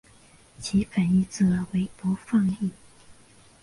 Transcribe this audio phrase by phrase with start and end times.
[0.59, 1.45] 其反义字
[1.75, 2.71] 为不放逸。